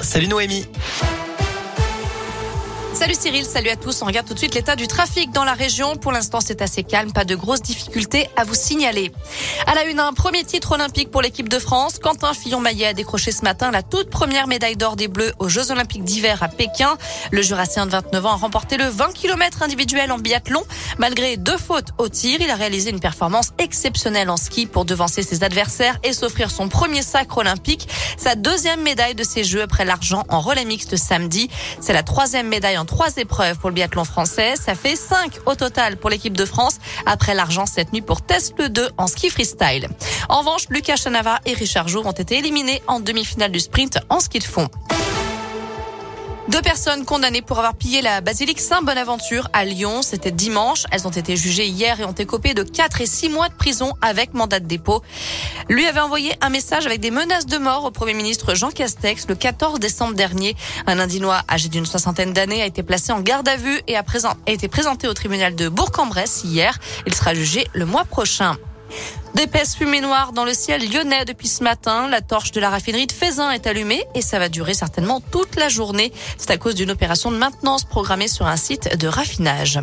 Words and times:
Salut 0.00 0.26
Noémie. 0.26 0.66
Salut 2.94 3.14
Cyril, 3.18 3.46
salut 3.46 3.70
à 3.70 3.76
tous. 3.76 4.02
On 4.02 4.06
regarde 4.06 4.26
tout 4.28 4.34
de 4.34 4.38
suite 4.38 4.54
l'état 4.54 4.76
du 4.76 4.86
trafic 4.86 5.32
dans 5.32 5.44
la 5.44 5.54
région. 5.54 5.96
Pour 5.96 6.12
l'instant, 6.12 6.40
c'est 6.40 6.60
assez 6.60 6.84
calme, 6.84 7.10
pas 7.10 7.24
de 7.24 7.34
grosses 7.34 7.62
difficultés 7.62 8.28
à 8.36 8.44
vous 8.44 8.54
signaler. 8.54 9.10
À 9.66 9.74
la 9.74 9.84
une, 9.86 9.98
un 9.98 10.12
premier 10.12 10.44
titre 10.44 10.72
olympique 10.72 11.10
pour 11.10 11.22
l'équipe 11.22 11.48
de 11.48 11.58
France. 11.58 11.98
Quentin 11.98 12.34
Fillon-Maillet 12.34 12.86
a 12.86 12.92
décroché 12.92 13.32
ce 13.32 13.42
matin 13.42 13.70
la 13.70 13.82
toute 13.82 14.10
première 14.10 14.46
médaille 14.46 14.76
d'or 14.76 14.96
des 14.96 15.08
Bleus 15.08 15.32
aux 15.38 15.48
Jeux 15.48 15.70
Olympiques 15.70 16.04
d'hiver 16.04 16.42
à 16.42 16.48
Pékin. 16.48 16.96
Le 17.30 17.40
Jurassien 17.40 17.86
de 17.86 17.92
29 17.92 18.26
ans 18.26 18.32
a 18.32 18.36
remporté 18.36 18.76
le 18.76 18.84
20 18.84 19.14
km 19.14 19.62
individuel 19.62 20.12
en 20.12 20.18
biathlon. 20.18 20.62
Malgré 20.98 21.38
deux 21.38 21.58
fautes 21.58 21.88
au 21.96 22.08
tir, 22.08 22.40
il 22.42 22.50
a 22.50 22.56
réalisé 22.56 22.90
une 22.90 23.00
performance 23.00 23.52
exceptionnelle 23.58 24.28
en 24.28 24.36
ski 24.36 24.66
pour 24.66 24.84
devancer 24.84 25.22
ses 25.22 25.42
adversaires 25.42 25.98
et 26.04 26.12
s'offrir 26.12 26.50
son 26.50 26.68
premier 26.68 27.02
sacre 27.02 27.38
olympique. 27.38 27.88
Sa 28.18 28.34
deuxième 28.34 28.82
médaille 28.82 29.14
de 29.14 29.24
ces 29.24 29.44
Jeux 29.44 29.62
après 29.62 29.86
l'argent 29.86 30.24
en 30.28 30.40
relais 30.40 30.66
mixte 30.66 30.96
samedi. 30.96 31.48
C'est 31.80 31.94
la 31.94 32.02
troisième 32.02 32.48
médaille 32.48 32.78
en 32.78 32.81
trois 32.84 33.16
épreuves 33.16 33.58
pour 33.58 33.70
le 33.70 33.74
biathlon 33.74 34.04
français. 34.04 34.54
Ça 34.56 34.74
fait 34.74 34.96
cinq 34.96 35.38
au 35.46 35.54
total 35.54 35.96
pour 35.96 36.10
l'équipe 36.10 36.36
de 36.36 36.44
France 36.44 36.78
après 37.06 37.34
l'argent 37.34 37.66
cette 37.66 37.92
nuit 37.92 38.02
pour 38.02 38.22
Test 38.22 38.54
2 38.60 38.90
en 38.98 39.06
ski 39.06 39.30
freestyle. 39.30 39.88
En 40.28 40.40
revanche, 40.40 40.66
Lucas 40.70 40.96
Chanava 40.96 41.40
et 41.46 41.54
Richard 41.54 41.88
Jour 41.88 42.06
ont 42.06 42.12
été 42.12 42.38
éliminés 42.38 42.82
en 42.86 43.00
demi-finale 43.00 43.50
du 43.50 43.60
sprint 43.60 43.98
en 44.08 44.20
ski 44.20 44.38
de 44.38 44.44
fond. 44.44 44.68
Deux 46.52 46.60
personnes 46.60 47.06
condamnées 47.06 47.40
pour 47.40 47.56
avoir 47.56 47.74
pillé 47.74 48.02
la 48.02 48.20
basilique 48.20 48.60
Saint-Bonaventure 48.60 49.48
à 49.54 49.64
Lyon. 49.64 50.02
C'était 50.02 50.30
dimanche. 50.30 50.84
Elles 50.90 51.06
ont 51.06 51.10
été 51.10 51.34
jugées 51.34 51.66
hier 51.66 51.98
et 51.98 52.04
ont 52.04 52.12
écopé 52.12 52.52
de 52.52 52.62
4 52.62 53.00
et 53.00 53.06
6 53.06 53.30
mois 53.30 53.48
de 53.48 53.54
prison 53.54 53.94
avec 54.02 54.34
mandat 54.34 54.60
de 54.60 54.66
dépôt. 54.66 55.00
Lui 55.70 55.86
avait 55.86 56.00
envoyé 56.00 56.34
un 56.42 56.50
message 56.50 56.84
avec 56.84 57.00
des 57.00 57.10
menaces 57.10 57.46
de 57.46 57.56
mort 57.56 57.86
au 57.86 57.90
Premier 57.90 58.12
ministre 58.12 58.54
Jean 58.54 58.70
Castex 58.70 59.28
le 59.28 59.34
14 59.34 59.80
décembre 59.80 60.12
dernier. 60.12 60.54
Un 60.86 60.98
Indinois 60.98 61.40
âgé 61.50 61.70
d'une 61.70 61.86
soixantaine 61.86 62.34
d'années 62.34 62.60
a 62.60 62.66
été 62.66 62.82
placé 62.82 63.12
en 63.12 63.20
garde 63.20 63.48
à 63.48 63.56
vue 63.56 63.80
et 63.86 63.96
a 63.96 64.04
été 64.46 64.68
présenté 64.68 65.08
au 65.08 65.14
tribunal 65.14 65.56
de 65.56 65.70
Bourg-en-Bresse 65.70 66.42
hier. 66.44 66.78
Il 67.06 67.14
sera 67.14 67.32
jugé 67.32 67.66
le 67.72 67.86
mois 67.86 68.04
prochain. 68.04 68.58
D'épaisses 69.34 69.76
fumées 69.76 70.02
noires 70.02 70.32
dans 70.32 70.44
le 70.44 70.52
ciel 70.52 70.82
lyonnais 70.92 71.24
depuis 71.24 71.48
ce 71.48 71.64
matin. 71.64 72.06
La 72.08 72.20
torche 72.20 72.52
de 72.52 72.60
la 72.60 72.68
raffinerie 72.68 73.06
de 73.06 73.12
Faisin 73.12 73.50
est 73.50 73.66
allumée 73.66 74.04
et 74.14 74.20
ça 74.20 74.38
va 74.38 74.50
durer 74.50 74.74
certainement 74.74 75.20
toute 75.20 75.56
la 75.56 75.68
journée. 75.68 76.12
C'est 76.36 76.50
à 76.50 76.58
cause 76.58 76.74
d'une 76.74 76.90
opération 76.90 77.30
de 77.30 77.36
maintenance 77.36 77.84
programmée 77.84 78.28
sur 78.28 78.46
un 78.46 78.56
site 78.56 78.98
de 78.98 79.08
raffinage. 79.08 79.80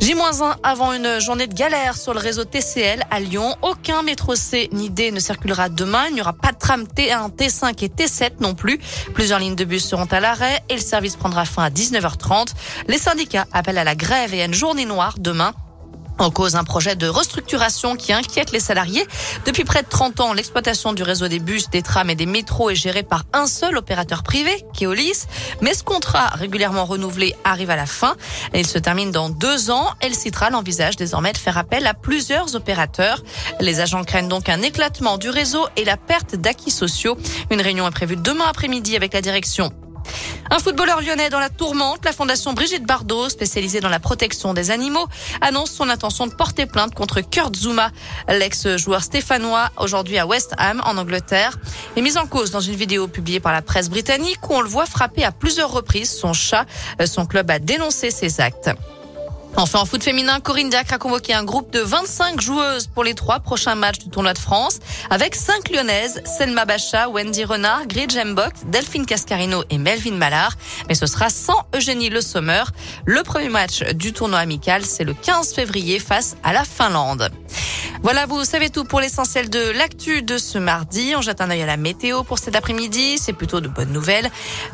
J-1 0.00 0.56
avant 0.62 0.92
une 0.92 1.18
journée 1.18 1.48
de 1.48 1.54
galère 1.54 1.96
sur 1.96 2.14
le 2.14 2.20
réseau 2.20 2.44
TCL 2.44 3.04
à 3.10 3.18
Lyon. 3.18 3.56
Aucun 3.62 4.02
métro 4.02 4.36
C 4.36 4.68
ni 4.72 4.90
D 4.90 5.10
ne 5.10 5.18
circulera 5.18 5.68
demain. 5.68 6.04
Il 6.08 6.14
n'y 6.14 6.20
aura 6.20 6.32
pas 6.32 6.52
de 6.52 6.58
tram 6.58 6.84
T1, 6.84 7.34
T5 7.34 7.84
et 7.84 7.88
T7 7.88 8.34
non 8.40 8.54
plus. 8.54 8.78
Plusieurs 9.12 9.40
lignes 9.40 9.56
de 9.56 9.64
bus 9.64 9.84
seront 9.84 10.06
à 10.06 10.20
l'arrêt 10.20 10.62
et 10.68 10.74
le 10.74 10.80
service 10.80 11.16
prendra 11.16 11.44
fin 11.44 11.64
à 11.64 11.70
19h30. 11.70 12.54
Les 12.86 12.98
syndicats 12.98 13.46
appellent 13.52 13.78
à 13.78 13.84
la 13.84 13.96
grève 13.96 14.34
et 14.34 14.42
à 14.42 14.44
une 14.44 14.54
journée 14.54 14.84
noire 14.84 15.16
demain. 15.18 15.52
En 16.18 16.30
cause, 16.30 16.56
un 16.56 16.64
projet 16.64 16.96
de 16.96 17.06
restructuration 17.06 17.94
qui 17.94 18.12
inquiète 18.12 18.50
les 18.50 18.60
salariés. 18.60 19.06
Depuis 19.46 19.64
près 19.64 19.82
de 19.82 19.88
30 19.88 20.20
ans, 20.20 20.32
l'exploitation 20.32 20.92
du 20.92 21.04
réseau 21.04 21.28
des 21.28 21.38
bus, 21.38 21.70
des 21.70 21.82
trams 21.82 22.10
et 22.10 22.16
des 22.16 22.26
métros 22.26 22.70
est 22.70 22.74
gérée 22.74 23.04
par 23.04 23.24
un 23.32 23.46
seul 23.46 23.76
opérateur 23.76 24.24
privé, 24.24 24.64
Keolis. 24.76 25.26
Mais 25.60 25.74
ce 25.74 25.84
contrat 25.84 26.28
régulièrement 26.28 26.84
renouvelé 26.84 27.36
arrive 27.44 27.70
à 27.70 27.76
la 27.76 27.86
fin. 27.86 28.16
Et 28.52 28.60
il 28.60 28.66
se 28.66 28.78
termine 28.78 29.12
dans 29.12 29.30
deux 29.30 29.70
ans. 29.70 29.90
El 30.00 30.14
Citral 30.14 30.54
envisage 30.54 30.96
désormais 30.96 31.32
de 31.32 31.38
faire 31.38 31.56
appel 31.56 31.86
à 31.86 31.94
plusieurs 31.94 32.56
opérateurs. 32.56 33.22
Les 33.60 33.80
agents 33.80 34.02
craignent 34.02 34.28
donc 34.28 34.48
un 34.48 34.62
éclatement 34.62 35.18
du 35.18 35.30
réseau 35.30 35.66
et 35.76 35.84
la 35.84 35.96
perte 35.96 36.34
d'acquis 36.34 36.72
sociaux. 36.72 37.16
Une 37.50 37.60
réunion 37.60 37.86
est 37.86 37.92
prévue 37.92 38.16
demain 38.16 38.46
après-midi 38.48 38.96
avec 38.96 39.12
la 39.12 39.20
direction 39.20 39.72
un 40.50 40.58
footballeur 40.58 41.00
lyonnais 41.00 41.30
dans 41.30 41.40
la 41.40 41.50
tourmente, 41.50 42.04
la 42.04 42.12
fondation 42.12 42.52
Brigitte 42.52 42.86
Bardot, 42.86 43.28
spécialisée 43.28 43.80
dans 43.80 43.88
la 43.88 44.00
protection 44.00 44.54
des 44.54 44.70
animaux, 44.70 45.06
annonce 45.40 45.70
son 45.70 45.88
intention 45.88 46.26
de 46.26 46.32
porter 46.34 46.66
plainte 46.66 46.94
contre 46.94 47.20
Kurt 47.20 47.54
Zuma, 47.54 47.90
l'ex-joueur 48.28 49.02
stéphanois, 49.02 49.70
aujourd'hui 49.76 50.18
à 50.18 50.26
West 50.26 50.54
Ham, 50.58 50.82
en 50.84 50.96
Angleterre, 50.96 51.58
est 51.96 52.00
mis 52.00 52.16
en 52.16 52.26
cause 52.26 52.50
dans 52.50 52.60
une 52.60 52.76
vidéo 52.76 53.08
publiée 53.08 53.40
par 53.40 53.52
la 53.52 53.62
presse 53.62 53.90
britannique 53.90 54.48
où 54.48 54.54
on 54.54 54.60
le 54.60 54.68
voit 54.68 54.86
frapper 54.86 55.24
à 55.24 55.32
plusieurs 55.32 55.70
reprises 55.70 56.10
son 56.10 56.32
chat. 56.32 56.66
Son 57.04 57.26
club 57.26 57.50
a 57.50 57.58
dénoncé 57.58 58.10
ses 58.10 58.40
actes. 58.40 58.70
Enfin, 59.56 59.80
en 59.80 59.86
foot 59.86 60.04
féminin, 60.04 60.38
Corinne 60.40 60.70
Diacre 60.70 60.94
a 60.94 60.98
convoqué 60.98 61.34
un 61.34 61.42
groupe 61.42 61.72
de 61.72 61.80
25 61.80 62.40
joueuses 62.40 62.86
pour 62.86 63.02
les 63.02 63.14
trois 63.14 63.40
prochains 63.40 63.74
matchs 63.74 63.98
du 63.98 64.08
tournoi 64.08 64.32
de 64.32 64.38
France, 64.38 64.78
avec 65.10 65.34
cinq 65.34 65.70
lyonnaises, 65.70 66.22
Selma 66.24 66.64
Bacha, 66.64 67.08
Wendy 67.08 67.44
Renard, 67.44 67.86
Grid 67.88 68.12
Jembok, 68.12 68.52
Delphine 68.66 69.04
Cascarino 69.04 69.64
et 69.70 69.78
Melvin 69.78 70.14
Mallard. 70.14 70.52
Mais 70.88 70.94
ce 70.94 71.06
sera 71.06 71.28
sans 71.28 71.66
Eugénie 71.74 72.08
Le 72.08 72.20
Sommer. 72.20 72.62
Le 73.04 73.22
premier 73.24 73.48
match 73.48 73.82
du 73.94 74.12
tournoi 74.12 74.38
amical, 74.38 74.84
c'est 74.84 75.04
le 75.04 75.14
15 75.14 75.52
février 75.54 75.98
face 75.98 76.36
à 76.44 76.52
la 76.52 76.62
Finlande. 76.64 77.30
Voilà, 78.02 78.26
vous 78.26 78.44
savez 78.44 78.70
tout 78.70 78.84
pour 78.84 79.00
l'essentiel 79.00 79.50
de 79.50 79.70
l'actu 79.70 80.22
de 80.22 80.38
ce 80.38 80.56
mardi. 80.58 81.14
On 81.16 81.20
jette 81.20 81.40
un 81.40 81.50
œil 81.50 81.62
à 81.62 81.66
la 81.66 81.76
météo 81.76 82.22
pour 82.22 82.38
cet 82.38 82.54
après-midi. 82.54 83.18
C'est 83.18 83.32
plutôt 83.32 83.60
de 83.60 83.68
bonnes 83.68 83.92
nouvelles. 83.92 84.30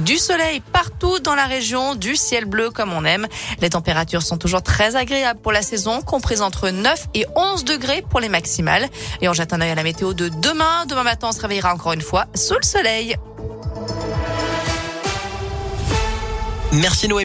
Du 0.00 0.18
soleil 0.18 0.60
partout 0.72 1.18
dans 1.18 1.34
la 1.34 1.46
région, 1.46 1.96
du 1.96 2.14
ciel 2.14 2.44
bleu 2.44 2.70
comme 2.70 2.92
on 2.92 3.04
aime. 3.04 3.26
Les 3.60 3.70
températures 3.70 4.22
sont 4.22 4.38
toujours 4.38 4.62
très 4.62 4.94
agréables 4.94 5.40
pour 5.40 5.52
la 5.52 5.62
saison, 5.62 6.00
comprises 6.00 6.42
entre 6.42 6.70
9 6.70 7.08
et 7.14 7.26
11 7.34 7.64
degrés 7.64 8.04
pour 8.08 8.20
les 8.20 8.28
maximales. 8.28 8.86
Et 9.20 9.28
on 9.28 9.32
jette 9.32 9.52
un 9.52 9.60
œil 9.60 9.70
à 9.70 9.74
la 9.74 9.82
météo 9.82 10.14
de 10.14 10.28
demain. 10.28 10.86
Demain 10.86 11.02
matin, 11.02 11.28
on 11.30 11.32
se 11.32 11.40
réveillera 11.40 11.74
encore 11.74 11.92
une 11.92 12.02
fois 12.02 12.26
sous 12.34 12.54
le 12.54 12.62
soleil. 12.62 13.16
Merci 16.72 17.08
Noé. 17.08 17.16